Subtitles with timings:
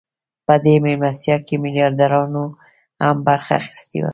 [0.45, 2.43] په دې مېلمستیا کې میلیاردرانو
[3.03, 4.09] هم برخه اخیستې وه